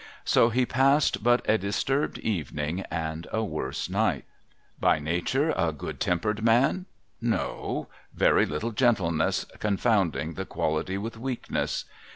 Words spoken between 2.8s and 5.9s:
and a worse night. By nature a